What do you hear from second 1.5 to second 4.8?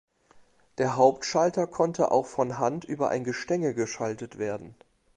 konnte auch von Hand über ein Gestänge geschaltet werden.